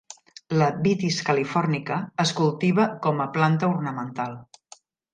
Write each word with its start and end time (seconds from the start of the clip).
La 0.59 0.69
"Vitis 0.87 1.19
californica" 1.27 1.99
es 2.25 2.33
cultiva 2.41 2.89
com 3.07 3.25
a 3.27 3.31
planta 3.39 3.73
ornamental. 3.79 4.39